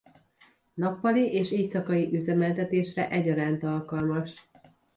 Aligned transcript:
Nappali 0.73 1.31
és 1.33 1.51
éjszakai 1.51 2.15
üzemeltetésre 2.15 3.09
egyaránt 3.09 3.63
alkalmas. 3.63 4.33